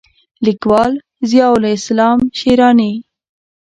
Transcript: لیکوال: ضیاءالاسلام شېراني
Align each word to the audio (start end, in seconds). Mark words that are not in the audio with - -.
لیکوال: 0.45 0.91
ضیاءالاسلام 1.29 2.15
شېراني 2.37 2.91